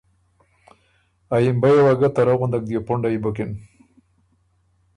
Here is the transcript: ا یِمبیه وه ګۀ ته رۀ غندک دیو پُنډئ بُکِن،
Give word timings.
ا 1.33 1.35
یِمبیه 1.43 1.81
وه 1.85 1.93
ګۀ 1.99 2.09
ته 2.15 2.21
رۀ 2.27 2.33
غندک 2.39 2.63
دیو 2.67 2.81
پُنډئ 2.87 3.17
بُکِن، 3.23 3.51